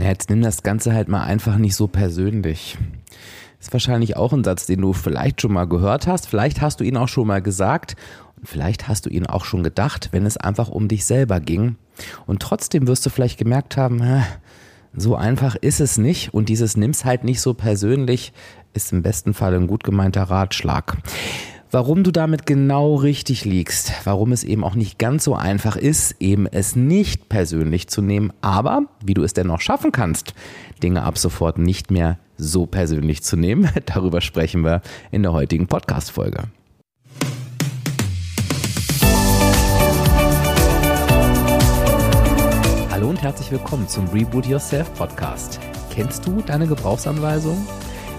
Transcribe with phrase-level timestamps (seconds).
[0.00, 2.78] Na, jetzt nimm das Ganze halt mal einfach nicht so persönlich.
[3.60, 6.26] Ist wahrscheinlich auch ein Satz, den du vielleicht schon mal gehört hast.
[6.26, 7.96] Vielleicht hast du ihn auch schon mal gesagt.
[8.38, 11.76] Und vielleicht hast du ihn auch schon gedacht, wenn es einfach um dich selber ging.
[12.24, 14.02] Und trotzdem wirst du vielleicht gemerkt haben,
[14.94, 16.32] so einfach ist es nicht.
[16.32, 18.32] Und dieses nimm's halt nicht so persönlich
[18.72, 20.96] ist im besten Fall ein gut gemeinter Ratschlag.
[21.72, 26.16] Warum du damit genau richtig liegst, warum es eben auch nicht ganz so einfach ist,
[26.18, 30.34] eben es nicht persönlich zu nehmen, aber wie du es dennoch schaffen kannst,
[30.82, 35.68] Dinge ab sofort nicht mehr so persönlich zu nehmen, darüber sprechen wir in der heutigen
[35.68, 36.42] Podcast-Folge.
[42.90, 45.60] Hallo und herzlich willkommen zum Reboot Yourself Podcast.
[45.92, 47.64] Kennst du deine Gebrauchsanweisung?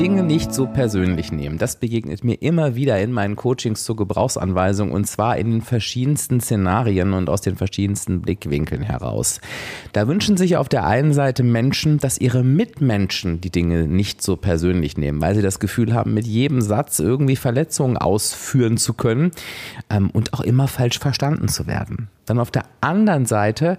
[0.00, 1.58] Dinge nicht so persönlich nehmen.
[1.58, 6.40] Das begegnet mir immer wieder in meinen Coachings zur Gebrauchsanweisung und zwar in den verschiedensten
[6.40, 9.42] Szenarien und aus den verschiedensten Blickwinkeln heraus.
[9.92, 14.36] Da wünschen sich auf der einen Seite Menschen, dass ihre Mitmenschen die Dinge nicht so
[14.36, 19.32] persönlich nehmen, weil sie das Gefühl haben, mit jedem Satz irgendwie Verletzungen ausführen zu können
[19.90, 22.08] ähm, und auch immer falsch verstanden zu werden.
[22.24, 23.76] Dann auf der anderen Seite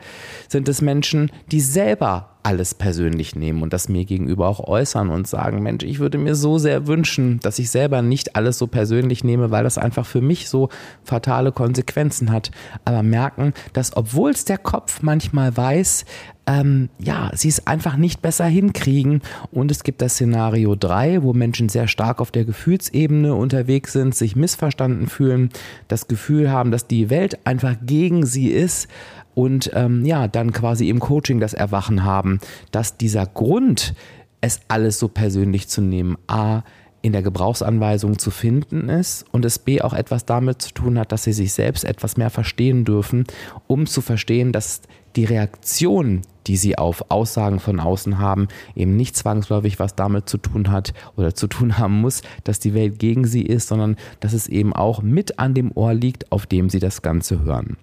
[0.48, 5.28] sind es Menschen, die selber alles persönlich nehmen und das mir gegenüber auch äußern und
[5.28, 9.23] sagen, Mensch, ich würde mir so sehr wünschen, dass ich selber nicht alles so persönlich
[9.23, 10.70] nehme, weil das einfach für mich so
[11.03, 12.52] fatale Konsequenzen hat.
[12.86, 16.06] Aber merken, dass obwohl es der Kopf manchmal weiß,
[16.48, 19.22] ähm, ja, sie es einfach nicht besser hinkriegen.
[19.52, 24.16] Und es gibt das Szenario 3, wo Menschen sehr stark auf der Gefühlsebene unterwegs sind,
[24.16, 25.50] sich missverstanden fühlen,
[25.88, 28.88] das Gefühl haben, dass die Welt einfach gegen sie ist
[29.34, 32.40] und ähm, ja, dann quasi im Coaching das Erwachen haben,
[32.72, 33.94] dass dieser Grund,
[34.42, 36.64] es alles so persönlich zu nehmen, a,
[37.02, 41.11] in der Gebrauchsanweisung zu finden ist und es B auch etwas damit zu tun hat,
[41.11, 43.26] dass sie sich selbst etwas mehr verstehen dürfen,
[43.67, 44.82] um zu verstehen, dass
[45.16, 50.38] die Reaktion, die sie auf Aussagen von außen haben, eben nicht zwangsläufig was damit zu
[50.38, 54.34] tun hat oder zu tun haben muss, dass die Welt gegen sie ist, sondern dass
[54.34, 57.78] es eben auch mit an dem Ohr liegt, auf dem sie das Ganze hören.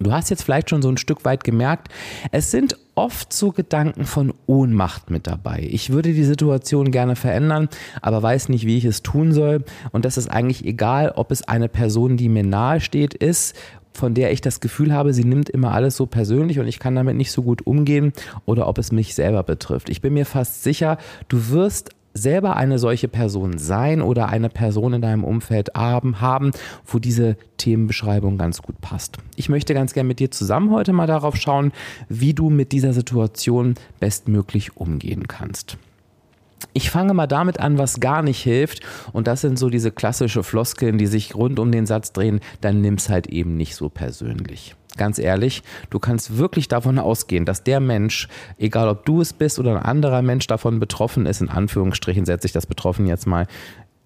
[0.00, 1.88] Du hast jetzt vielleicht schon so ein Stück weit gemerkt,
[2.30, 5.66] es sind oft so Gedanken von Ohnmacht mit dabei.
[5.70, 7.68] Ich würde die Situation gerne verändern,
[8.02, 9.64] aber weiß nicht, wie ich es tun soll.
[9.92, 13.56] Und das ist eigentlich egal, ob es eine Person, die mir nahe steht, ist
[13.94, 16.94] von der ich das Gefühl habe, sie nimmt immer alles so persönlich und ich kann
[16.94, 18.12] damit nicht so gut umgehen
[18.46, 19.88] oder ob es mich selber betrifft.
[19.88, 21.90] Ich bin mir fast sicher, du wirst
[22.20, 26.50] selber eine solche Person sein oder eine Person in deinem Umfeld haben, haben,
[26.86, 29.18] wo diese Themenbeschreibung ganz gut passt.
[29.36, 31.72] Ich möchte ganz gerne mit dir zusammen heute mal darauf schauen,
[32.08, 35.76] wie du mit dieser Situation bestmöglich umgehen kannst.
[36.72, 38.80] Ich fange mal damit an, was gar nicht hilft.
[39.12, 42.40] Und das sind so diese klassische Floskeln, die sich rund um den Satz drehen.
[42.60, 47.64] Dann nimm's halt eben nicht so persönlich ganz ehrlich, du kannst wirklich davon ausgehen, dass
[47.64, 48.28] der Mensch,
[48.58, 52.46] egal ob du es bist oder ein anderer Mensch davon betroffen ist, in Anführungsstrichen setze
[52.46, 53.46] ich das betroffen jetzt mal,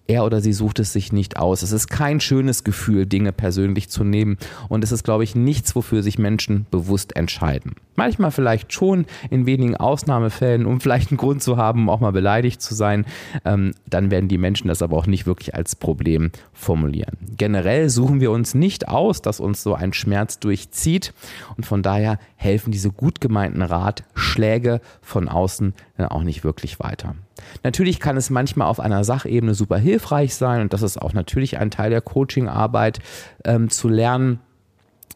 [0.07, 1.61] er oder sie sucht es sich nicht aus.
[1.61, 4.37] Es ist kein schönes Gefühl, Dinge persönlich zu nehmen.
[4.67, 7.75] Und es ist, glaube ich, nichts, wofür sich Menschen bewusst entscheiden.
[7.95, 12.61] Manchmal vielleicht schon in wenigen Ausnahmefällen, um vielleicht einen Grund zu haben, auch mal beleidigt
[12.61, 13.05] zu sein.
[13.45, 17.17] Ähm, dann werden die Menschen das aber auch nicht wirklich als Problem formulieren.
[17.37, 21.13] Generell suchen wir uns nicht aus, dass uns so ein Schmerz durchzieht.
[21.55, 27.15] Und von daher helfen diese gut gemeinten Ratschläge von außen dann auch nicht wirklich weiter.
[27.63, 31.57] Natürlich kann es manchmal auf einer Sachebene super hilfreich sein und das ist auch natürlich
[31.57, 32.99] ein Teil der Coachingarbeit,
[33.45, 34.39] ähm, zu lernen,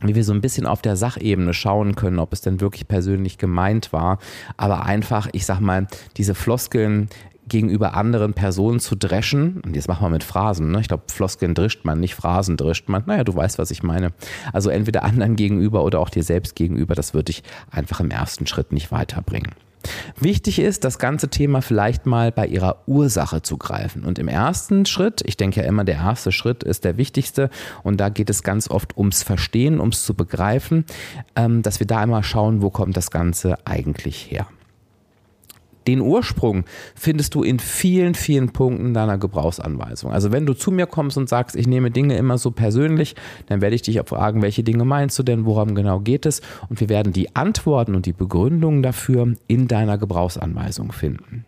[0.01, 3.37] wie wir so ein bisschen auf der Sachebene schauen können, ob es denn wirklich persönlich
[3.37, 4.19] gemeint war.
[4.55, 5.87] Aber einfach, ich sag mal,
[6.17, 7.09] diese Floskeln
[7.47, 10.81] gegenüber anderen Personen zu dreschen, und jetzt machen wir mit Phrasen, ne?
[10.81, 14.11] ich glaube, Floskeln drischt man, nicht Phrasen drischt man, naja, du weißt, was ich meine.
[14.53, 18.47] Also entweder anderen gegenüber oder auch dir selbst gegenüber, das würde dich einfach im ersten
[18.47, 19.53] Schritt nicht weiterbringen.
[20.19, 24.03] Wichtig ist, das ganze Thema vielleicht mal bei ihrer Ursache zu greifen.
[24.03, 27.49] Und im ersten Schritt, ich denke ja immer, der erste Schritt ist der wichtigste
[27.83, 30.85] und da geht es ganz oft ums Verstehen, ums zu begreifen,
[31.35, 34.47] ähm, dass wir da einmal schauen, wo kommt das Ganze eigentlich her.
[35.87, 40.11] Den Ursprung findest du in vielen, vielen Punkten deiner Gebrauchsanweisung.
[40.11, 43.15] Also wenn du zu mir kommst und sagst, ich nehme Dinge immer so persönlich,
[43.47, 46.41] dann werde ich dich auch fragen, welche Dinge meinst du denn, worum genau geht es?
[46.69, 51.45] Und wir werden die Antworten und die Begründungen dafür in deiner Gebrauchsanweisung finden.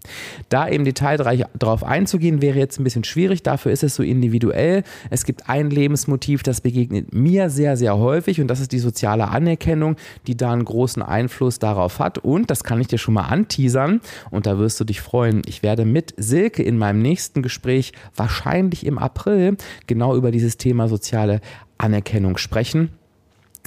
[0.47, 3.43] Da im Detail darauf einzugehen, wäre jetzt ein bisschen schwierig.
[3.43, 4.83] Dafür ist es so individuell.
[5.09, 9.27] Es gibt ein Lebensmotiv, das begegnet mir sehr, sehr häufig und das ist die soziale
[9.27, 9.97] Anerkennung,
[10.27, 12.19] die da einen großen Einfluss darauf hat.
[12.19, 13.99] Und das kann ich dir schon mal anteasern
[14.31, 15.41] und da wirst du dich freuen.
[15.45, 20.87] Ich werde mit Silke in meinem nächsten Gespräch, wahrscheinlich im April, genau über dieses Thema
[20.87, 21.41] soziale
[21.77, 22.89] Anerkennung sprechen.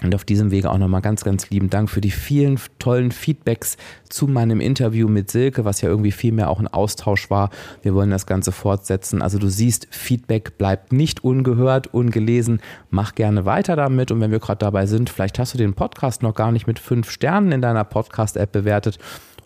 [0.02, 3.76] Und auf diesem Wege auch nochmal ganz, ganz lieben Dank für die vielen tollen Feedbacks
[4.08, 7.50] zu meinem Interview mit Silke, was ja irgendwie viel mehr auch ein Austausch war.
[7.82, 9.22] Wir wollen das Ganze fortsetzen.
[9.22, 12.60] Also du siehst, Feedback bleibt nicht ungehört, ungelesen.
[12.90, 14.10] Mach gerne weiter damit.
[14.10, 16.78] Und wenn wir gerade dabei sind, vielleicht hast du den Podcast noch gar nicht mit
[16.78, 18.98] fünf Sternen in deiner Podcast-App bewertet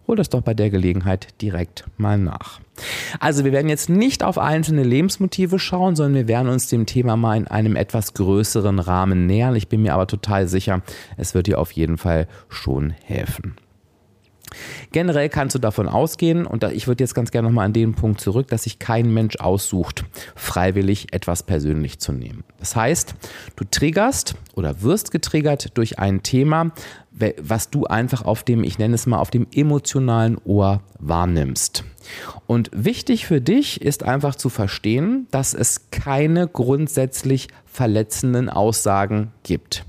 [0.07, 2.61] hol das doch bei der Gelegenheit direkt mal nach.
[3.21, 7.17] Also wir werden jetzt nicht auf einzelne Lebensmotive schauen, sondern wir werden uns dem Thema
[7.17, 9.57] mal in einem etwas größeren Rahmen nähern.
[9.57, 10.83] Ich bin mir aber total sicher,
[11.17, 13.57] es wird dir auf jeden Fall schon helfen.
[14.93, 18.21] Generell kannst du davon ausgehen, und ich würde jetzt ganz gerne nochmal an den Punkt
[18.21, 20.05] zurück, dass sich kein Mensch aussucht,
[20.35, 22.45] freiwillig etwas persönlich zu nehmen.
[22.59, 23.15] Das heißt,
[23.57, 26.71] du triggerst oder wirst getriggert durch ein Thema,
[27.41, 31.85] was du einfach auf dem, ich nenne es mal, auf dem emotionalen Ohr wahrnimmst.
[32.47, 39.85] Und wichtig für dich ist einfach zu verstehen, dass es keine grundsätzlich verletzenden Aussagen gibt.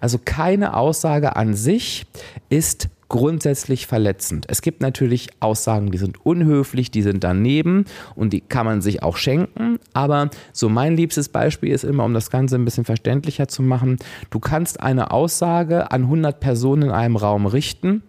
[0.00, 2.06] Also keine Aussage an sich
[2.48, 4.46] ist grundsätzlich verletzend.
[4.48, 9.02] Es gibt natürlich Aussagen, die sind unhöflich, die sind daneben und die kann man sich
[9.02, 9.78] auch schenken.
[9.94, 13.96] Aber so mein liebstes Beispiel ist immer, um das Ganze ein bisschen verständlicher zu machen,
[14.30, 18.02] du kannst eine Aussage an 100 Personen in einem Raum richten,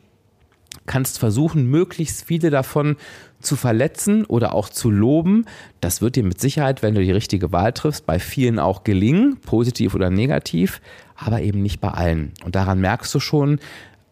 [0.86, 2.98] kannst versuchen, möglichst viele davon
[3.40, 5.46] zu verletzen oder auch zu loben.
[5.82, 9.38] Das wird dir mit Sicherheit, wenn du die richtige Wahl triffst, bei vielen auch gelingen,
[9.38, 10.82] positiv oder negativ,
[11.16, 12.34] aber eben nicht bei allen.
[12.44, 13.60] Und daran merkst du schon,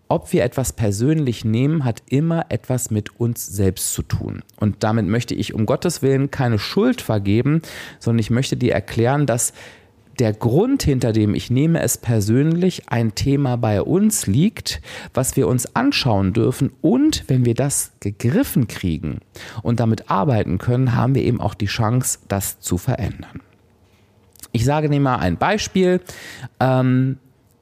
[0.07, 4.43] ob wir etwas persönlich nehmen, hat immer etwas mit uns selbst zu tun.
[4.57, 7.61] Und damit möchte ich um Gottes Willen keine Schuld vergeben,
[7.99, 9.53] sondern ich möchte dir erklären, dass
[10.19, 14.81] der Grund, hinter dem ich nehme es persönlich, ein Thema bei uns liegt,
[15.13, 16.71] was wir uns anschauen dürfen.
[16.81, 19.19] Und wenn wir das gegriffen kriegen
[19.61, 23.41] und damit arbeiten können, haben wir eben auch die Chance, das zu verändern.
[24.51, 26.01] Ich sage dir mal ein Beispiel.
[26.59, 27.19] Ähm,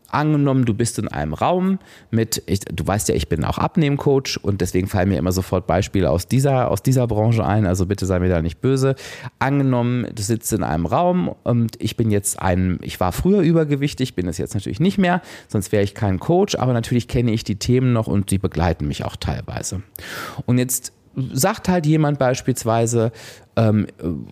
[0.09, 1.79] Angenommen, du bist in einem Raum
[2.11, 5.67] mit, ich, du weißt ja, ich bin auch Abnehmcoach und deswegen fallen mir immer sofort
[5.67, 8.95] Beispiele aus dieser, aus dieser Branche ein, also bitte sei mir da nicht böse.
[9.39, 14.15] Angenommen, du sitzt in einem Raum und ich bin jetzt ein, ich war früher übergewichtig,
[14.15, 17.43] bin es jetzt natürlich nicht mehr, sonst wäre ich kein Coach, aber natürlich kenne ich
[17.43, 19.81] die Themen noch und die begleiten mich auch teilweise.
[20.45, 20.94] Und jetzt
[21.33, 23.11] sagt halt jemand beispielsweise
[23.55, 23.87] ähm,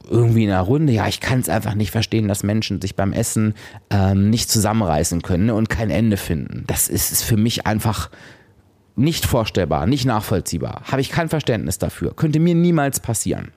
[0.09, 3.13] irgendwie in einer Runde, ja, ich kann es einfach nicht verstehen, dass Menschen sich beim
[3.13, 3.53] Essen
[3.89, 6.65] ähm, nicht zusammenreißen können ne, und kein Ende finden.
[6.67, 8.09] Das ist, ist für mich einfach
[8.95, 10.83] nicht vorstellbar, nicht nachvollziehbar.
[10.91, 12.13] Habe ich kein Verständnis dafür.
[12.15, 13.51] Könnte mir niemals passieren.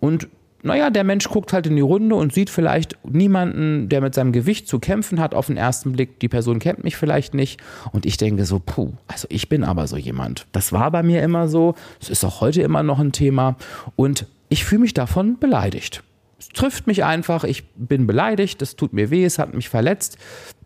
[0.00, 0.28] Und
[0.62, 4.32] naja, der Mensch guckt halt in die Runde und sieht vielleicht niemanden, der mit seinem
[4.32, 6.18] Gewicht zu kämpfen hat auf den ersten Blick.
[6.20, 7.60] Die Person kennt mich vielleicht nicht.
[7.92, 10.46] Und ich denke so, puh, also ich bin aber so jemand.
[10.52, 11.74] Das war bei mir immer so.
[12.00, 13.56] Es ist auch heute immer noch ein Thema.
[13.94, 16.02] Und ich fühle mich davon beleidigt.
[16.40, 20.18] Es trifft mich einfach, ich bin beleidigt, es tut mir weh, es hat mich verletzt.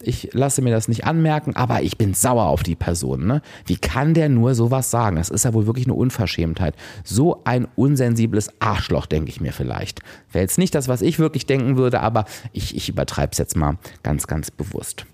[0.02, 3.26] Ich lasse mir das nicht anmerken, aber ich bin sauer auf die Person.
[3.26, 3.40] Ne?
[3.64, 5.16] Wie kann der nur sowas sagen?
[5.16, 6.74] Das ist ja wohl wirklich eine Unverschämtheit.
[7.04, 10.00] So ein unsensibles Arschloch, denke ich mir vielleicht.
[10.30, 13.56] Wäre jetzt nicht das, was ich wirklich denken würde, aber ich, ich übertreibe es jetzt
[13.56, 15.06] mal ganz, ganz bewusst.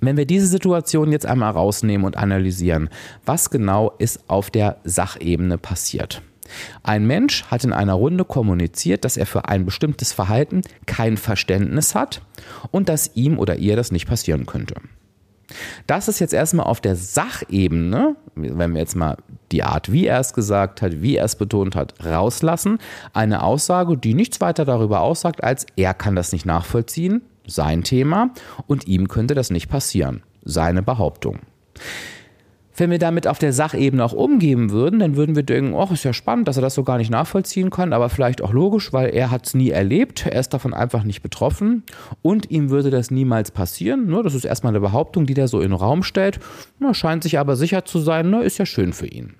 [0.00, 2.88] Wenn wir diese Situation jetzt einmal rausnehmen und analysieren,
[3.24, 6.22] was genau ist auf der Sachebene passiert?
[6.82, 11.94] Ein Mensch hat in einer Runde kommuniziert, dass er für ein bestimmtes Verhalten kein Verständnis
[11.94, 12.22] hat
[12.70, 14.74] und dass ihm oder ihr das nicht passieren könnte.
[15.86, 19.16] Das ist jetzt erstmal auf der Sachebene, wenn wir jetzt mal
[19.52, 22.78] die Art, wie er es gesagt hat, wie er es betont hat, rauslassen,
[23.12, 28.30] eine Aussage, die nichts weiter darüber aussagt, als er kann das nicht nachvollziehen, sein Thema,
[28.66, 31.40] und ihm könnte das nicht passieren, seine Behauptung.
[32.80, 36.02] Wenn wir damit auf der Sachebene auch umgehen würden, dann würden wir denken, oh, ist
[36.02, 39.10] ja spannend, dass er das so gar nicht nachvollziehen kann, aber vielleicht auch logisch, weil
[39.10, 41.82] er hat es nie erlebt, er ist davon einfach nicht betroffen
[42.22, 44.06] und ihm würde das niemals passieren.
[44.06, 44.22] Ne?
[44.22, 46.40] Das ist erstmal eine Behauptung, die der so in den Raum stellt.
[46.78, 48.42] Na, scheint sich aber sicher zu sein, ne?
[48.44, 49.34] ist ja schön für ihn.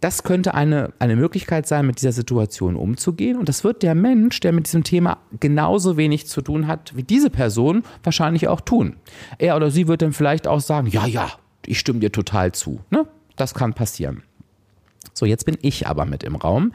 [0.00, 3.38] Das könnte eine, eine Möglichkeit sein, mit dieser Situation umzugehen.
[3.38, 7.04] Und das wird der Mensch, der mit diesem Thema genauso wenig zu tun hat wie
[7.04, 8.96] diese Person, wahrscheinlich auch tun.
[9.38, 11.30] Er oder sie wird dann vielleicht auch sagen, ja, ja,
[11.66, 12.80] ich stimme dir total zu.
[12.90, 13.06] Ne?
[13.36, 14.22] Das kann passieren.
[15.14, 16.72] So, jetzt bin ich aber mit im Raum,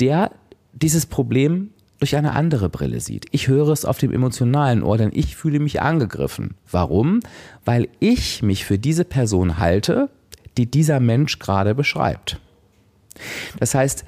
[0.00, 0.30] der
[0.72, 3.26] dieses Problem durch eine andere Brille sieht.
[3.30, 6.54] Ich höre es auf dem emotionalen Ohr, denn ich fühle mich angegriffen.
[6.70, 7.20] Warum?
[7.64, 10.10] Weil ich mich für diese Person halte,
[10.56, 12.40] die dieser Mensch gerade beschreibt.
[13.58, 14.04] Das heißt,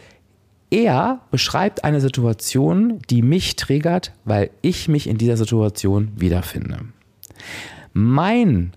[0.70, 6.80] er beschreibt eine Situation, die mich triggert, weil ich mich in dieser Situation wiederfinde.
[7.92, 8.72] Mein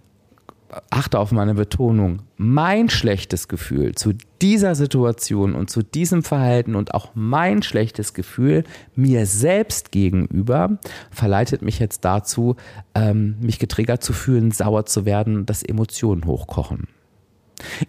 [0.89, 6.93] achte auf meine Betonung, mein schlechtes Gefühl zu dieser Situation und zu diesem Verhalten und
[6.93, 8.63] auch mein schlechtes Gefühl
[8.95, 10.79] mir selbst gegenüber
[11.11, 12.55] verleitet mich jetzt dazu,
[12.95, 16.87] ähm, mich getriggert zu fühlen, sauer zu werden, dass Emotionen hochkochen.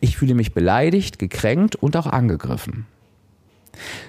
[0.01, 2.87] Ich fühle mich beleidigt, gekränkt und auch angegriffen.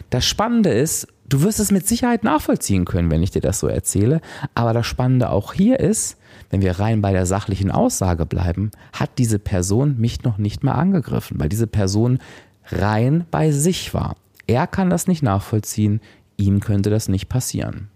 [0.09, 3.67] Das Spannende ist, du wirst es mit Sicherheit nachvollziehen können, wenn ich dir das so
[3.67, 4.21] erzähle,
[4.55, 6.17] aber das Spannende auch hier ist,
[6.51, 10.73] wenn wir rein bei der sachlichen Aussage bleiben, hat diese Person mich noch nicht mal
[10.73, 12.19] angegriffen, weil diese Person
[12.67, 14.15] rein bei sich war.
[14.47, 16.01] Er kann das nicht nachvollziehen,
[16.37, 17.87] ihm könnte das nicht passieren.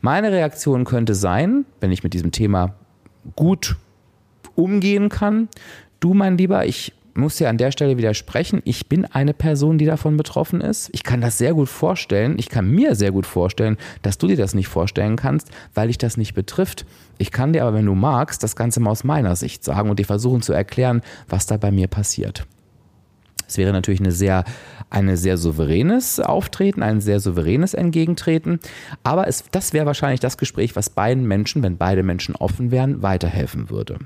[0.00, 2.74] Meine Reaktion könnte sein, wenn ich mit diesem Thema
[3.36, 3.76] gut
[4.56, 5.48] umgehen kann,
[6.00, 8.62] du mein Lieber, ich muss dir an der Stelle widersprechen.
[8.64, 10.88] Ich bin eine Person, die davon betroffen ist.
[10.92, 12.36] Ich kann das sehr gut vorstellen.
[12.38, 15.98] Ich kann mir sehr gut vorstellen, dass du dir das nicht vorstellen kannst, weil dich
[15.98, 16.86] das nicht betrifft.
[17.18, 19.98] Ich kann dir aber, wenn du magst, das Ganze mal aus meiner Sicht sagen und
[19.98, 22.46] dir versuchen zu erklären, was da bei mir passiert.
[23.48, 24.44] Es wäre natürlich eine sehr,
[24.90, 28.60] eine sehr souveränes Auftreten, ein sehr souveränes Entgegentreten.
[29.02, 33.02] Aber es, das wäre wahrscheinlich das Gespräch, was beiden Menschen, wenn beide Menschen offen wären,
[33.02, 33.98] weiterhelfen würde.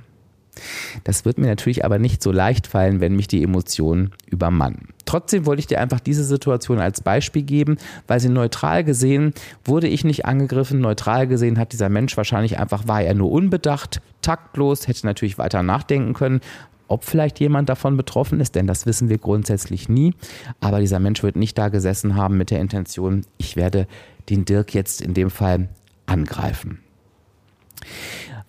[1.04, 4.88] Das wird mir natürlich aber nicht so leicht fallen, wenn mich die Emotionen übermannen.
[5.06, 9.88] Trotzdem wollte ich dir einfach diese Situation als Beispiel geben, weil sie neutral gesehen wurde
[9.88, 10.80] ich nicht angegriffen.
[10.80, 15.62] Neutral gesehen hat dieser Mensch wahrscheinlich einfach, war er nur unbedacht, taktlos, hätte natürlich weiter
[15.62, 16.40] nachdenken können,
[16.88, 20.14] ob vielleicht jemand davon betroffen ist, denn das wissen wir grundsätzlich nie.
[20.60, 23.86] Aber dieser Mensch wird nicht da gesessen haben mit der Intention, ich werde
[24.28, 25.68] den Dirk jetzt in dem Fall
[26.06, 26.80] angreifen.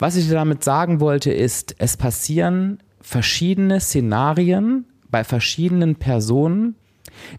[0.04, 6.76] Was ich damit sagen wollte, ist, es passieren verschiedene Szenarien bei verschiedenen Personen,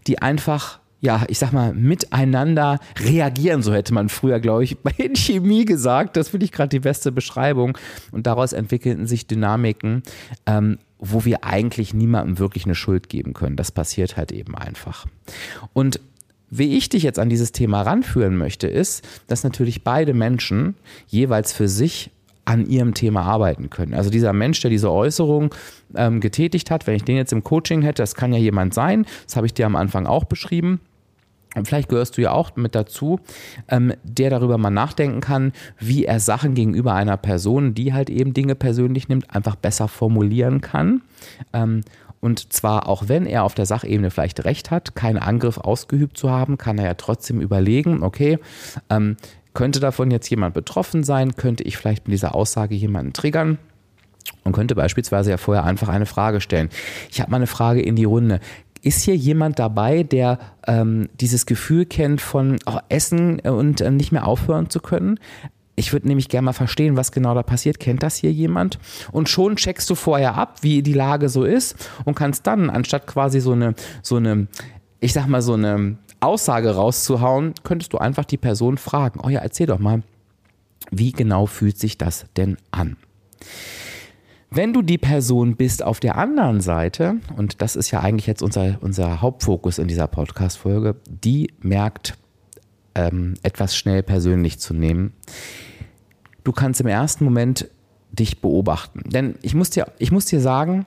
[0.07, 4.93] die einfach ja, ich sag mal, miteinander reagieren, so hätte man früher, glaube ich, bei
[5.13, 6.17] Chemie gesagt.
[6.17, 7.77] Das finde ich gerade die beste Beschreibung.
[8.11, 10.01] Und daraus entwickelten sich Dynamiken,
[10.47, 13.57] ähm, wo wir eigentlich niemandem wirklich eine Schuld geben können.
[13.57, 15.05] Das passiert halt eben einfach.
[15.73, 15.99] Und
[16.49, 20.73] wie ich dich jetzt an dieses Thema ranführen möchte, ist, dass natürlich beide Menschen
[21.05, 22.09] jeweils für sich
[22.45, 23.93] an ihrem Thema arbeiten können.
[23.93, 25.53] Also dieser Mensch, der diese Äußerung
[25.95, 29.05] ähm, getätigt hat, wenn ich den jetzt im Coaching hätte, das kann ja jemand sein,
[29.25, 30.79] das habe ich dir am Anfang auch beschrieben.
[31.63, 33.19] Vielleicht gehörst du ja auch mit dazu,
[33.69, 38.33] ähm, der darüber mal nachdenken kann, wie er Sachen gegenüber einer Person, die halt eben
[38.33, 41.01] Dinge persönlich nimmt, einfach besser formulieren kann.
[41.53, 41.81] Ähm,
[42.19, 46.29] und zwar auch wenn er auf der Sachebene vielleicht recht hat, keinen Angriff ausgeübt zu
[46.29, 48.39] haben, kann er ja trotzdem überlegen, okay,
[48.89, 49.15] ähm,
[49.55, 51.35] könnte davon jetzt jemand betroffen sein?
[51.35, 53.57] Könnte ich vielleicht mit dieser Aussage jemanden triggern?
[54.43, 56.69] Und könnte beispielsweise ja vorher einfach eine Frage stellen.
[57.09, 58.39] Ich habe mal eine Frage in die Runde.
[58.81, 64.11] Ist hier jemand dabei, der ähm, dieses Gefühl kennt von oh, Essen und äh, nicht
[64.11, 65.19] mehr aufhören zu können?
[65.75, 67.79] Ich würde nämlich gerne mal verstehen, was genau da passiert.
[67.79, 68.79] Kennt das hier jemand?
[69.11, 73.07] Und schon checkst du vorher ab, wie die Lage so ist und kannst dann, anstatt
[73.07, 74.47] quasi so eine, so eine,
[74.99, 79.39] ich sag mal, so eine Aussage rauszuhauen, könntest du einfach die Person fragen, oh ja,
[79.39, 80.03] erzähl doch mal,
[80.91, 82.97] wie genau fühlt sich das denn an?
[84.51, 88.41] Wenn du die Person bist auf der anderen Seite, und das ist ja eigentlich jetzt
[88.41, 92.17] unser, unser Hauptfokus in dieser Podcast-Folge, die merkt,
[92.93, 95.13] ähm, etwas schnell persönlich zu nehmen,
[96.43, 97.69] du kannst im ersten Moment
[98.11, 99.09] dich beobachten.
[99.09, 100.85] Denn ich muss dir, ich muss dir sagen,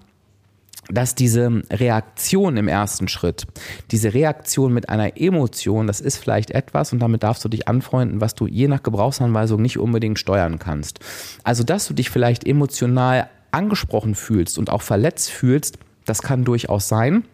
[0.91, 3.47] dass diese Reaktion im ersten Schritt,
[3.91, 8.21] diese Reaktion mit einer Emotion, das ist vielleicht etwas, und damit darfst du dich anfreunden,
[8.21, 11.01] was du je nach Gebrauchsanweisung nicht unbedingt steuern kannst.
[11.45, 16.89] Also, dass du dich vielleicht emotional angesprochen fühlst und auch verletzt fühlst, das kann durchaus
[16.89, 17.25] sein.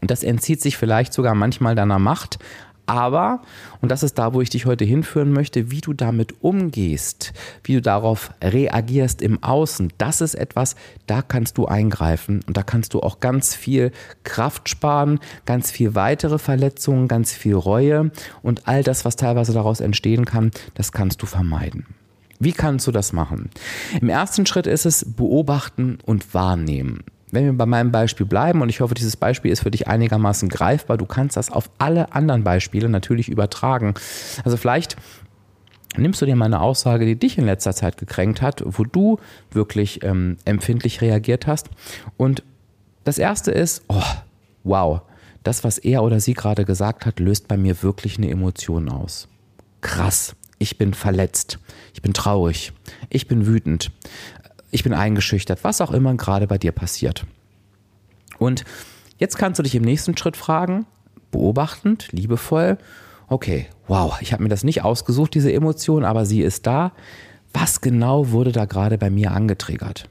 [0.00, 2.38] Und das entzieht sich vielleicht sogar manchmal deiner Macht,
[2.86, 3.40] aber,
[3.80, 7.74] und das ist da, wo ich dich heute hinführen möchte, wie du damit umgehst, wie
[7.74, 10.76] du darauf reagierst im Außen, das ist etwas,
[11.06, 15.94] da kannst du eingreifen und da kannst du auch ganz viel Kraft sparen, ganz viel
[15.94, 18.10] weitere Verletzungen, ganz viel Reue
[18.42, 21.86] und all das, was teilweise daraus entstehen kann, das kannst du vermeiden.
[22.40, 23.50] Wie kannst du das machen?
[24.00, 28.68] Im ersten Schritt ist es beobachten und wahrnehmen wenn wir bei meinem Beispiel bleiben, und
[28.68, 32.44] ich hoffe, dieses Beispiel ist für dich einigermaßen greifbar, du kannst das auf alle anderen
[32.44, 33.94] Beispiele natürlich übertragen.
[34.44, 34.96] Also vielleicht
[35.96, 39.18] nimmst du dir mal eine Aussage, die dich in letzter Zeit gekränkt hat, wo du
[39.50, 41.70] wirklich ähm, empfindlich reagiert hast.
[42.16, 42.42] Und
[43.04, 44.02] das erste ist, oh,
[44.62, 45.02] wow,
[45.42, 49.28] das, was er oder sie gerade gesagt hat, löst bei mir wirklich eine Emotion aus.
[49.82, 51.58] Krass, ich bin verletzt,
[51.92, 52.72] ich bin traurig,
[53.10, 53.90] ich bin wütend,
[54.74, 57.24] ich bin eingeschüchtert, was auch immer gerade bei dir passiert.
[58.38, 58.64] Und
[59.18, 60.86] jetzt kannst du dich im nächsten Schritt fragen,
[61.30, 62.78] beobachtend, liebevoll,
[63.28, 66.92] okay, wow, ich habe mir das nicht ausgesucht, diese Emotion, aber sie ist da.
[67.52, 70.08] Was genau wurde da gerade bei mir angetriggert?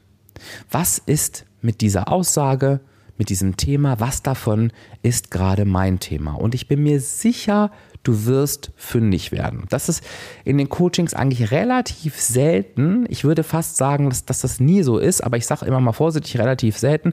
[0.70, 2.80] Was ist mit dieser Aussage,
[3.18, 6.32] mit diesem Thema, was davon ist gerade mein Thema?
[6.32, 7.70] Und ich bin mir sicher,
[8.04, 9.64] du wirst fündig werden.
[9.70, 10.04] Das ist
[10.44, 13.06] in den Coachings eigentlich relativ selten.
[13.08, 15.92] Ich würde fast sagen, dass, dass das nie so ist, aber ich sage immer mal
[15.92, 17.12] vorsichtig relativ selten,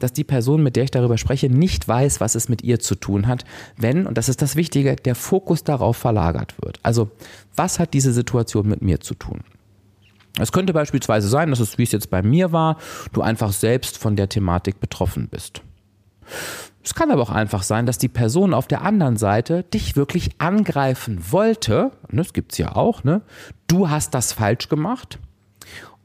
[0.00, 2.94] dass die Person, mit der ich darüber spreche, nicht weiß, was es mit ihr zu
[2.94, 3.44] tun hat,
[3.76, 6.80] wenn, und das ist das Wichtige, der Fokus darauf verlagert wird.
[6.82, 7.10] Also,
[7.54, 9.40] was hat diese Situation mit mir zu tun?
[10.38, 12.78] Es könnte beispielsweise sein, dass es, wie es jetzt bei mir war,
[13.12, 15.62] du einfach selbst von der Thematik betroffen bist.
[16.82, 20.30] Es kann aber auch einfach sein, dass die Person auf der anderen Seite dich wirklich
[20.38, 21.90] angreifen wollte.
[22.10, 23.04] Das gibt es ja auch.
[23.04, 23.20] Ne?
[23.66, 25.18] Du hast das falsch gemacht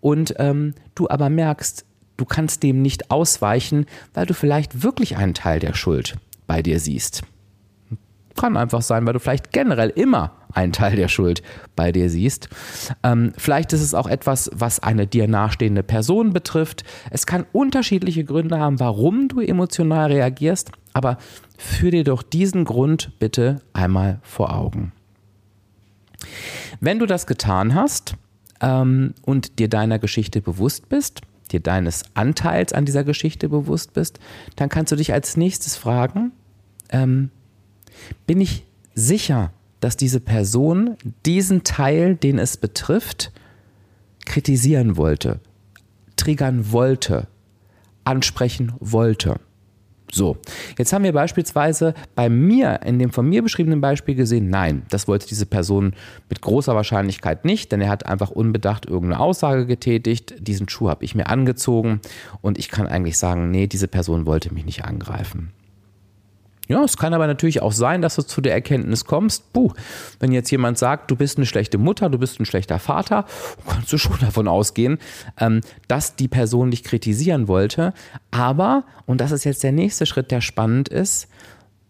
[0.01, 1.86] und ähm, du aber merkst,
[2.17, 6.79] du kannst dem nicht ausweichen, weil du vielleicht wirklich einen Teil der Schuld bei dir
[6.79, 7.24] siehst.
[8.36, 11.42] Kann einfach sein, weil du vielleicht generell immer einen Teil der Schuld
[11.76, 12.50] bei dir siehst.
[13.04, 16.84] Ähm, vielleicht ist es auch etwas, was eine dir nahestehende Person betrifft.
[17.12, 21.18] Es kann unterschiedliche Gründe haben, warum du emotional reagierst, aber
[21.58, 24.92] führ dir doch diesen Grund bitte einmal vor Augen.
[26.80, 28.16] Wenn du das getan hast
[28.62, 31.22] ähm, und dir deiner Geschichte bewusst bist,
[31.52, 34.20] dir deines Anteils an dieser Geschichte bewusst bist,
[34.56, 36.32] dann kannst du dich als nächstes fragen,
[36.90, 37.30] ähm,
[38.26, 39.52] bin ich sicher,
[39.86, 43.32] dass diese Person diesen Teil, den es betrifft,
[44.25, 45.42] kritisieren wollte,
[46.15, 47.27] triggern wollte,
[48.04, 49.39] ansprechen wollte.
[50.12, 50.38] So,
[50.80, 55.08] jetzt haben wir beispielsweise bei mir in dem von mir beschriebenen Beispiel gesehen, nein, das
[55.08, 55.94] wollte diese Person
[56.30, 61.06] mit großer Wahrscheinlichkeit nicht, denn er hat einfach unbedacht irgendeine Aussage getätigt, diesen Schuh habe
[61.06, 62.01] ich mir angezogen
[62.42, 65.51] und ich kann eigentlich sagen, nee, diese Person wollte mich nicht angreifen.
[66.68, 69.72] Ja, es kann aber natürlich auch sein, dass du zu der Erkenntnis kommst, puh,
[70.20, 73.26] wenn jetzt jemand sagt, du bist eine schlechte Mutter, du bist ein schlechter Vater,
[73.68, 74.98] kannst du schon davon ausgehen,
[75.40, 77.94] ähm, dass die Person dich kritisieren wollte.
[78.32, 81.28] Aber, und das ist jetzt der nächste Schritt, der spannend ist,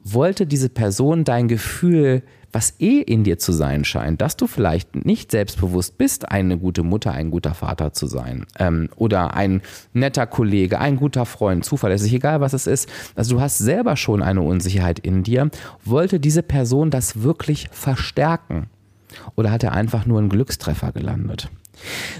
[0.03, 2.21] wollte diese Person dein Gefühl
[2.55, 6.83] was eh in dir zu sein scheint, dass du vielleicht nicht selbstbewusst bist, eine gute
[6.83, 12.13] Mutter, ein guter Vater zu sein ähm, oder ein netter Kollege, ein guter Freund, zuverlässig,
[12.13, 12.89] egal was es ist.
[13.13, 15.49] Also du hast selber schon eine Unsicherheit in dir.
[15.83, 18.67] Wollte diese Person das wirklich verstärken
[19.35, 21.49] oder hat er einfach nur einen Glückstreffer gelandet?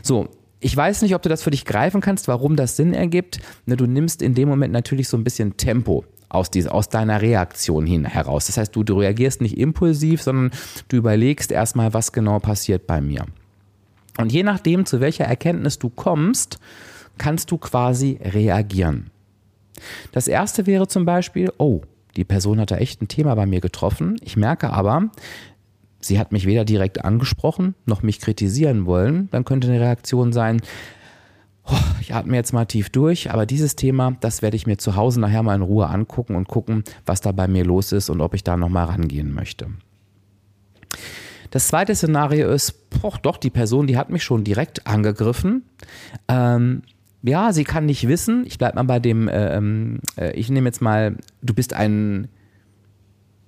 [0.04, 0.28] So,
[0.60, 3.40] ich weiß nicht, ob du das für dich greifen kannst, warum das Sinn ergibt.
[3.68, 6.04] Ne, du nimmst in dem Moment natürlich so ein bisschen Tempo
[6.36, 8.48] aus, dieser, aus deiner Reaktion hin heraus.
[8.48, 10.52] Das heißt, du, du reagierst nicht impulsiv, sondern
[10.88, 13.26] du überlegst erstmal, was genau passiert bei mir.
[14.18, 16.60] Und je nachdem, zu welcher Erkenntnis du kommst,
[17.18, 19.12] kannst du quasi reagieren.
[20.12, 21.82] Das erste wäre zum Beispiel, oh,
[22.16, 24.16] die Person hat da echt ein Thema bei mir getroffen.
[24.22, 25.10] Ich merke aber,
[26.00, 29.30] sie hat mich weder direkt angesprochen noch mich kritisieren wollen.
[29.32, 30.62] Dann könnte eine Reaktion sein,
[32.02, 35.20] ich atme jetzt mal tief durch, aber dieses Thema, das werde ich mir zu Hause
[35.20, 38.34] nachher mal in Ruhe angucken und gucken, was da bei mir los ist und ob
[38.34, 39.68] ich da nochmal rangehen möchte.
[41.52, 45.64] Das zweite Szenario ist, boah, doch, die Person, die hat mich schon direkt angegriffen.
[46.28, 46.82] Ähm,
[47.24, 50.68] ja, sie kann nicht wissen, ich bleibe mal bei dem, äh, ähm, äh, ich nehme
[50.68, 52.28] jetzt mal, du bist ein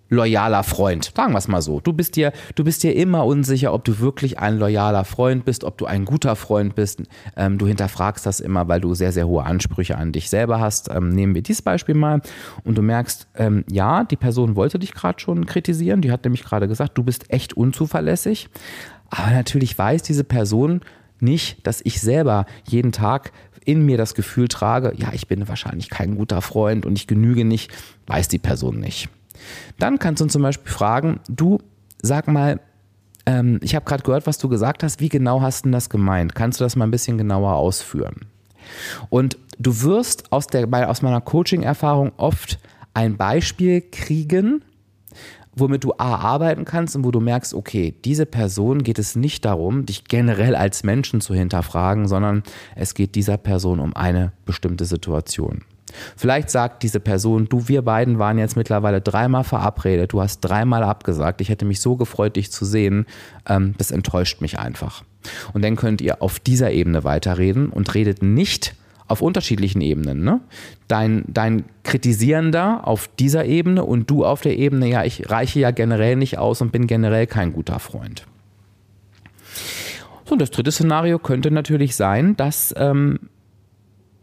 [0.09, 1.11] loyaler Freund.
[1.15, 1.79] Sagen wir es mal so.
[1.79, 5.63] Du bist dir, du bist dir immer unsicher, ob du wirklich ein loyaler Freund bist,
[5.63, 7.03] ob du ein guter Freund bist.
[7.35, 10.89] Ähm, du hinterfragst das immer, weil du sehr, sehr hohe Ansprüche an dich selber hast.
[10.89, 12.21] Ähm, nehmen wir dieses Beispiel mal
[12.63, 16.01] und du merkst, ähm, ja, die Person wollte dich gerade schon kritisieren.
[16.01, 18.49] Die hat nämlich gerade gesagt, du bist echt unzuverlässig.
[19.09, 20.81] Aber natürlich weiß diese Person
[21.19, 23.31] nicht, dass ich selber jeden Tag
[23.65, 27.43] in mir das Gefühl trage, ja, ich bin wahrscheinlich kein guter Freund und ich genüge
[27.43, 27.71] nicht,
[28.05, 29.09] weiß die Person nicht.
[29.79, 31.59] Dann kannst du zum Beispiel fragen, du
[32.01, 32.59] sag mal,
[33.25, 36.35] ähm, ich habe gerade gehört, was du gesagt hast, wie genau hast du das gemeint?
[36.35, 38.25] Kannst du das mal ein bisschen genauer ausführen?
[39.09, 42.59] Und du wirst aus, der, aus meiner Coaching-Erfahrung oft
[42.93, 44.63] ein Beispiel kriegen,
[45.55, 49.45] womit du A arbeiten kannst und wo du merkst, okay, diese Person geht es nicht
[49.45, 52.43] darum, dich generell als Menschen zu hinterfragen, sondern
[52.75, 55.63] es geht dieser Person um eine bestimmte Situation.
[56.15, 60.83] Vielleicht sagt diese Person, du, wir beiden waren jetzt mittlerweile dreimal verabredet, du hast dreimal
[60.83, 63.05] abgesagt, ich hätte mich so gefreut, dich zu sehen,
[63.47, 65.03] ähm, das enttäuscht mich einfach.
[65.53, 68.75] Und dann könnt ihr auf dieser Ebene weiterreden und redet nicht
[69.07, 70.23] auf unterschiedlichen Ebenen.
[70.23, 70.41] Ne?
[70.87, 75.71] Dein, dein Kritisierender auf dieser Ebene und du auf der Ebene, ja, ich reiche ja
[75.71, 78.25] generell nicht aus und bin generell kein guter Freund.
[80.25, 83.19] So, und das dritte Szenario könnte natürlich sein, dass ähm,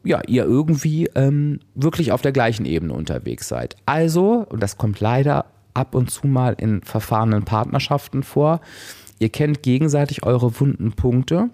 [0.04, 3.76] ja, ihr irgendwie ähm, wirklich auf der gleichen Ebene unterwegs seid.
[3.86, 8.60] Also, und das kommt leider ab und zu mal in verfahrenen Partnerschaften vor,
[9.18, 11.50] ihr kennt gegenseitig eure wunden Punkte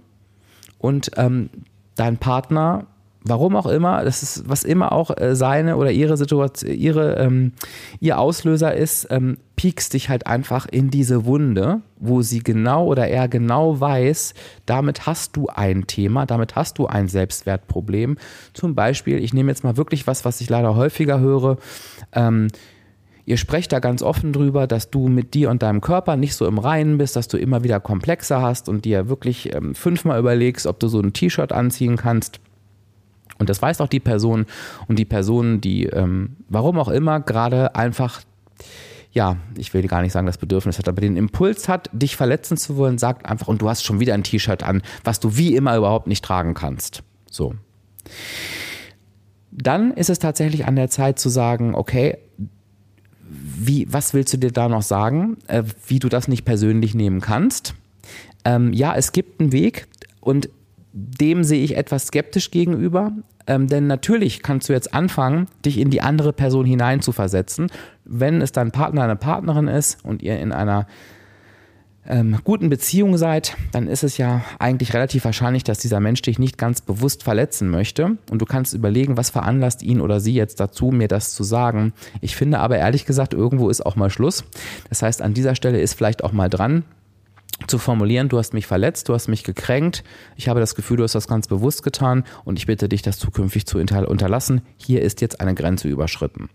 [0.79, 1.51] und ähm,
[1.95, 2.87] dein Partner
[3.23, 7.53] warum auch immer, das ist, was immer auch äh, seine oder ihre Situation, ihre, ähm,
[8.01, 13.09] ihr Auslöser ist, ähm, piekst dich halt einfach in diese Wunde, wo sie genau oder
[13.09, 18.17] er genau weiß, damit hast du ein Thema, damit hast du ein Selbstwertproblem.
[18.55, 21.59] Zum Beispiel, ich nehme jetzt mal wirklich was, was ich leider häufiger höre,
[22.13, 22.49] ähm,
[23.27, 26.49] Ihr sprecht da ganz offen drüber, dass du mit dir und deinem Körper nicht so
[26.49, 30.67] im Reinen bist, dass du immer wieder komplexer hast und dir wirklich ähm, fünfmal überlegst,
[30.67, 32.41] ob du so ein T-Shirt anziehen kannst
[33.41, 34.47] und das weiß auch die Person
[34.87, 38.21] und die Person, die, ähm, warum auch immer, gerade einfach,
[39.13, 42.59] ja, ich will gar nicht sagen, das Bedürfnis hat, aber den Impuls hat, dich verletzen
[42.59, 45.57] zu wollen, sagt einfach, und du hast schon wieder ein T-Shirt an, was du wie
[45.57, 47.03] immer überhaupt nicht tragen kannst.
[47.31, 47.55] So.
[49.51, 52.19] Dann ist es tatsächlich an der Zeit zu sagen, okay,
[53.27, 57.23] wie, was willst du dir da noch sagen, äh, wie du das nicht persönlich nehmen
[57.23, 57.75] kannst?
[58.45, 59.87] Ähm, ja, es gibt einen Weg
[60.21, 60.51] und
[60.93, 63.13] dem sehe ich etwas skeptisch gegenüber,
[63.47, 67.71] ähm, denn natürlich kannst du jetzt anfangen, dich in die andere Person hineinzuversetzen.
[68.05, 70.87] Wenn es dein Partner, eine Partnerin ist und ihr in einer
[72.07, 76.39] ähm, guten Beziehung seid, dann ist es ja eigentlich relativ wahrscheinlich, dass dieser Mensch dich
[76.39, 78.17] nicht ganz bewusst verletzen möchte.
[78.31, 81.93] Und du kannst überlegen, was veranlasst ihn oder sie jetzt dazu, mir das zu sagen.
[82.21, 84.45] Ich finde aber ehrlich gesagt, irgendwo ist auch mal Schluss.
[84.89, 86.85] Das heißt, an dieser Stelle ist vielleicht auch mal dran,
[87.71, 90.05] zu formulieren, du hast mich verletzt, du hast mich gekränkt,
[90.37, 93.19] ich habe das Gefühl, du hast das ganz bewusst getan und ich bitte dich, das
[93.19, 94.63] zukünftig zu unterlassen.
[94.77, 96.51] Hier ist jetzt eine Grenze überschritten.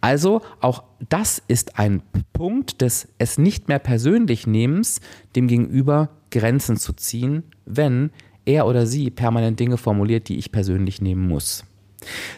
[0.00, 5.00] Also auch das ist ein Punkt des es nicht mehr persönlich Nehmens,
[5.36, 8.10] dem Gegenüber Grenzen zu ziehen, wenn
[8.44, 11.64] er oder sie permanent Dinge formuliert, die ich persönlich nehmen muss.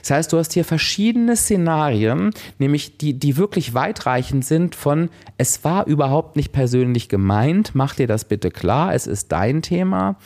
[0.01, 5.65] Das heißt, du hast hier verschiedene Szenarien, nämlich die, die wirklich weitreichend sind von, es
[5.65, 10.17] war überhaupt nicht persönlich gemeint, mach dir das bitte klar, es ist dein Thema,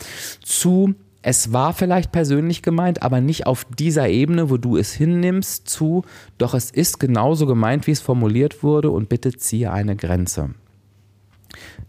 [0.42, 5.68] zu, es war vielleicht persönlich gemeint, aber nicht auf dieser Ebene, wo du es hinnimmst,
[5.68, 6.04] zu,
[6.38, 10.50] doch es ist genauso gemeint, wie es formuliert wurde und bitte ziehe eine Grenze.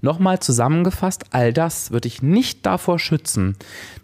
[0.02, 3.56] Nochmal zusammengefasst, all das wird dich nicht davor schützen,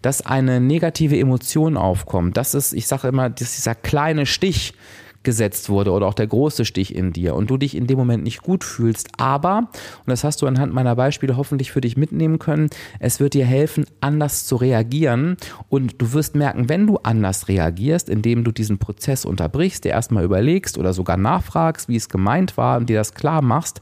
[0.02, 2.36] dass eine negative Emotion aufkommt.
[2.36, 4.74] Das ist, ich sage immer, das ist dieser kleine Stich,
[5.22, 8.24] gesetzt wurde oder auch der große Stich in dir und du dich in dem Moment
[8.24, 9.08] nicht gut fühlst.
[9.18, 13.34] Aber, und das hast du anhand meiner Beispiele hoffentlich für dich mitnehmen können, es wird
[13.34, 15.36] dir helfen, anders zu reagieren
[15.68, 20.24] und du wirst merken, wenn du anders reagierst, indem du diesen Prozess unterbrichst, dir erstmal
[20.24, 23.80] überlegst oder sogar nachfragst, wie es gemeint war und dir das klar machst,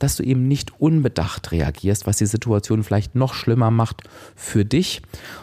[0.00, 4.02] dass du eben nicht unbedacht reagierst, was die Situation vielleicht noch schlimmer macht
[4.34, 5.02] für dich.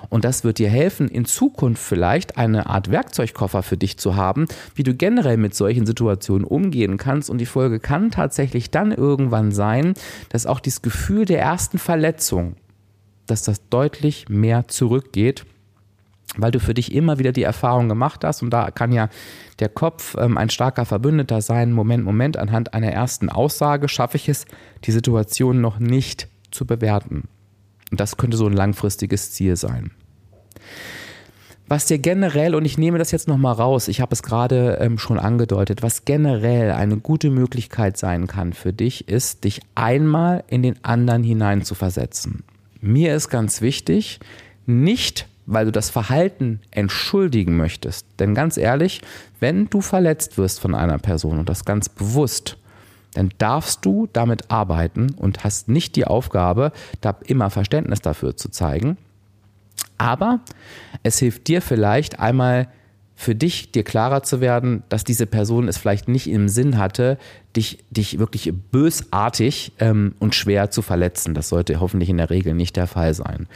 [0.10, 4.48] Und das wird dir helfen, in Zukunft vielleicht eine Art Werkzeugkoffer für dich zu haben,
[4.76, 7.30] wie du generell mit solchen Situationen umgehen kannst.
[7.30, 9.94] Und die Folge kann tatsächlich dann irgendwann sein,
[10.30, 12.56] dass auch dieses Gefühl der ersten Verletzung,
[13.28, 15.46] dass das deutlich mehr zurückgeht
[16.36, 19.10] weil du für dich immer wieder die Erfahrung gemacht hast und da kann ja
[19.60, 21.72] der Kopf ähm, ein starker Verbündeter sein.
[21.72, 24.46] Moment, Moment, anhand einer ersten Aussage schaffe ich es,
[24.84, 27.24] die Situation noch nicht zu bewerten.
[27.92, 29.92] Und das könnte so ein langfristiges Ziel sein.
[31.70, 34.98] Was dir generell, und ich nehme das jetzt nochmal raus, ich habe es gerade ähm,
[34.98, 40.64] schon angedeutet, was generell eine gute Möglichkeit sein kann für dich, ist, dich einmal in
[40.64, 42.44] den anderen hinein zu versetzen.
[42.80, 44.20] Mir ist ganz wichtig,
[44.66, 48.06] nicht weil du das Verhalten entschuldigen möchtest.
[48.20, 49.02] Denn ganz ehrlich,
[49.40, 52.58] wenn du verletzt wirst von einer Person und das ganz bewusst,
[53.14, 58.50] dann darfst du damit arbeiten und hast nicht die Aufgabe, da immer Verständnis dafür zu
[58.50, 58.98] zeigen.
[59.98, 60.42] Aber
[61.02, 62.68] es hilft dir vielleicht einmal
[63.16, 67.18] für dich dir klarer zu werden, dass diese Person es vielleicht nicht im Sinn hatte,
[67.56, 71.34] dich, dich wirklich bösartig ähm, und schwer zu verletzen.
[71.34, 73.48] Das sollte hoffentlich in der Regel nicht der Fall sein.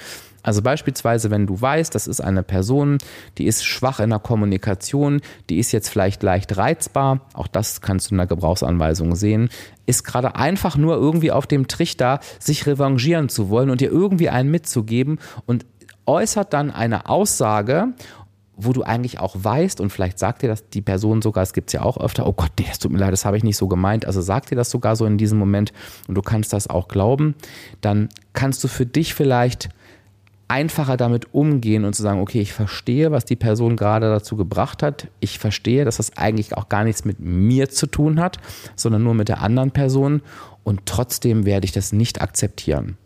[0.44, 2.98] Also beispielsweise, wenn du weißt, das ist eine Person,
[3.38, 8.10] die ist schwach in der Kommunikation, die ist jetzt vielleicht leicht reizbar, auch das kannst
[8.10, 9.50] du in der Gebrauchsanweisung sehen,
[9.86, 14.30] ist gerade einfach nur irgendwie auf dem Trichter, sich revanchieren zu wollen und dir irgendwie
[14.30, 15.66] einen mitzugeben und
[16.06, 17.94] äußert dann eine Aussage
[18.64, 21.70] wo du eigentlich auch weißt, und vielleicht sagt dir das die Person sogar, es gibt
[21.70, 23.58] es ja auch öfter, oh Gott, nee, es tut mir leid, das habe ich nicht
[23.58, 24.06] so gemeint.
[24.06, 25.74] Also sagt dir das sogar so in diesem Moment
[26.08, 27.36] und du kannst das auch glauben,
[27.82, 29.70] dann kannst du für dich vielleicht
[30.52, 34.84] einfacher damit umgehen und zu sagen, okay, ich verstehe, was die Person gerade dazu gebracht
[34.84, 35.08] hat.
[35.22, 38.38] Ich verstehe, dass das eigentlich auch gar nichts mit mir zu tun hat,
[38.76, 40.22] sondern nur mit der anderen Person
[40.66, 42.98] und trotzdem werde ich das nicht akzeptieren.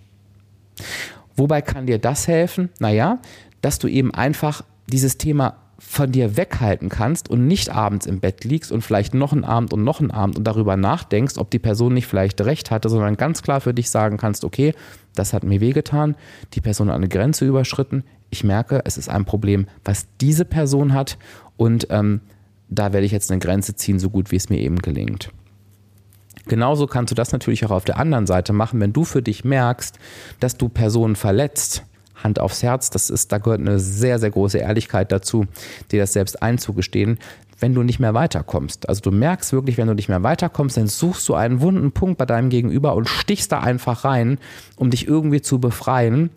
[1.36, 2.70] Wobei kann dir das helfen?
[2.80, 3.20] Naja,
[3.62, 8.44] dass du eben einfach dieses Thema von dir weghalten kannst und nicht abends im Bett
[8.44, 11.60] liegst und vielleicht noch einen Abend und noch einen Abend und darüber nachdenkst, ob die
[11.60, 14.74] Person nicht vielleicht recht hatte, sondern ganz klar für dich sagen kannst, okay,
[15.15, 16.15] das hat mir wehgetan,
[16.54, 20.93] die Person hat eine Grenze überschritten, ich merke, es ist ein Problem, was diese Person
[20.93, 21.17] hat
[21.58, 22.21] und ähm,
[22.69, 25.32] da werde ich jetzt eine Grenze ziehen, so gut wie es mir eben gelingt.
[26.47, 29.43] Genauso kannst du das natürlich auch auf der anderen Seite machen, wenn du für dich
[29.43, 29.97] merkst,
[30.39, 31.84] dass du Personen verletzt.
[32.23, 35.45] Hand aufs Herz, das ist, da gehört eine sehr, sehr große Ehrlichkeit dazu,
[35.91, 37.19] dir das selbst einzugestehen,
[37.60, 38.89] wenn du nicht mehr weiterkommst.
[38.89, 42.18] Also du merkst wirklich, wenn du nicht mehr weiterkommst, dann suchst du einen wunden Punkt
[42.18, 44.39] bei deinem Gegenüber und stichst da einfach rein,
[44.76, 46.30] um dich irgendwie zu befreien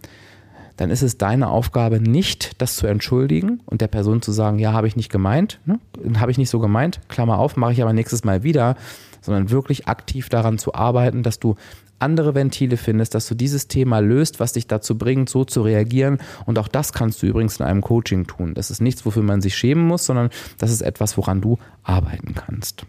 [0.78, 4.72] dann ist es deine Aufgabe nicht, das zu entschuldigen und der Person zu sagen, ja,
[4.72, 5.80] habe ich nicht gemeint, ne?
[6.18, 8.76] habe ich nicht so gemeint, Klammer auf, mache ich aber nächstes Mal wieder,
[9.20, 11.56] sondern wirklich aktiv daran zu arbeiten, dass du
[11.98, 16.18] andere Ventile findest, dass du dieses Thema löst, was dich dazu bringt, so zu reagieren.
[16.46, 18.54] Und auch das kannst du übrigens in einem Coaching tun.
[18.54, 22.34] Das ist nichts, wofür man sich schämen muss, sondern das ist etwas, woran du arbeiten
[22.34, 22.84] kannst.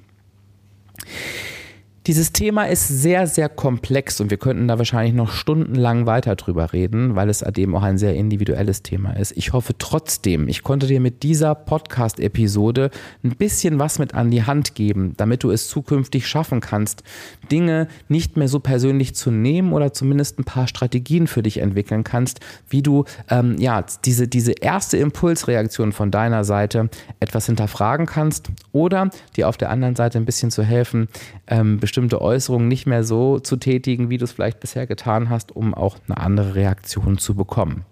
[2.10, 6.74] Dieses Thema ist sehr, sehr komplex und wir könnten da wahrscheinlich noch stundenlang weiter drüber
[6.74, 9.38] reden, weil es eben auch ein sehr individuelles Thema ist.
[9.38, 12.89] Ich hoffe trotzdem, ich konnte dir mit dieser Podcast-Episode
[13.24, 17.04] ein bisschen was mit an die Hand geben, damit du es zukünftig schaffen kannst,
[17.52, 22.04] Dinge nicht mehr so persönlich zu nehmen oder zumindest ein paar Strategien für dich entwickeln
[22.04, 28.50] kannst, wie du ähm, ja diese, diese erste Impulsreaktion von deiner Seite etwas hinterfragen kannst
[28.72, 31.08] oder dir auf der anderen Seite ein bisschen zu helfen,
[31.50, 35.56] ähm, bestimmte Äußerungen nicht mehr so zu tätigen, wie du es vielleicht bisher getan hast,
[35.56, 37.86] um auch eine andere Reaktion zu bekommen.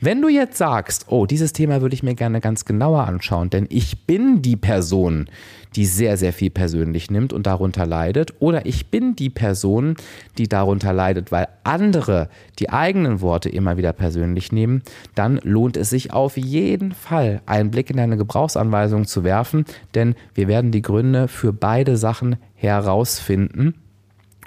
[0.00, 3.66] Wenn du jetzt sagst, oh, dieses Thema würde ich mir gerne ganz genauer anschauen, denn
[3.70, 5.28] ich bin die Person,
[5.74, 9.96] die sehr, sehr viel persönlich nimmt und darunter leidet, oder ich bin die Person,
[10.36, 14.82] die darunter leidet, weil andere die eigenen Worte immer wieder persönlich nehmen,
[15.14, 20.14] dann lohnt es sich auf jeden Fall, einen Blick in deine Gebrauchsanweisung zu werfen, denn
[20.34, 23.74] wir werden die Gründe für beide Sachen herausfinden.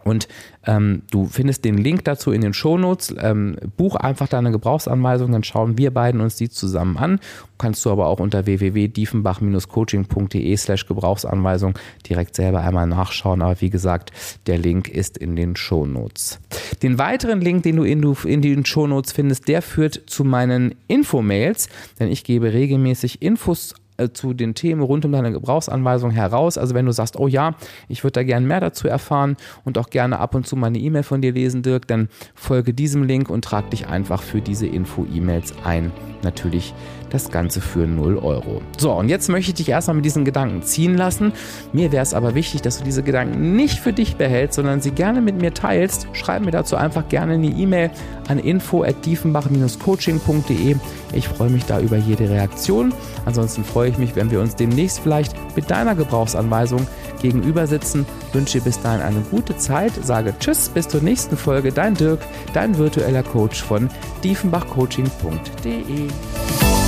[0.03, 0.27] Und
[0.65, 3.13] ähm, du findest den Link dazu in den Shownotes.
[3.19, 7.19] Ähm, buch einfach deine Gebrauchsanweisung, dann schauen wir beiden uns die zusammen an.
[7.57, 11.77] Kannst du aber auch unter www.diefenbach-coaching.de slash Gebrauchsanweisung
[12.09, 13.41] direkt selber einmal nachschauen.
[13.41, 14.11] Aber wie gesagt,
[14.47, 16.39] der Link ist in den Shownotes.
[16.81, 21.69] Den weiteren Link, den du in, in den Shownotes findest, der führt zu meinen Infomails,
[21.99, 23.75] denn ich gebe regelmäßig Infos
[24.09, 26.57] zu den Themen rund um deine Gebrauchsanweisung heraus.
[26.57, 27.55] Also wenn du sagst, oh ja,
[27.87, 30.79] ich würde da gerne mehr dazu erfahren und auch gerne ab und zu mal eine
[30.79, 34.67] E-Mail von dir lesen, Dirk, dann folge diesem Link und trag dich einfach für diese
[34.67, 35.91] Info-E-Mails ein.
[36.23, 36.73] Natürlich
[37.09, 38.61] das Ganze für 0 Euro.
[38.77, 41.33] So, und jetzt möchte ich dich erstmal mit diesen Gedanken ziehen lassen.
[41.73, 44.91] Mir wäre es aber wichtig, dass du diese Gedanken nicht für dich behältst, sondern sie
[44.91, 46.07] gerne mit mir teilst.
[46.13, 47.91] Schreib mir dazu einfach gerne eine E-Mail
[48.27, 50.75] an info@diefenbach-coaching.de.
[51.13, 52.93] Ich freue mich da über jede Reaktion.
[53.25, 56.87] Ansonsten freue ich mich, wenn wir uns demnächst vielleicht mit deiner Gebrauchsanweisung
[57.21, 58.05] gegenüber sitzen.
[58.33, 61.71] Wünsche bis dahin eine gute Zeit, sage Tschüss, bis zur nächsten Folge.
[61.71, 62.19] Dein Dirk,
[62.53, 63.89] dein virtueller Coach von
[64.23, 66.80] diefenbachcoaching.de.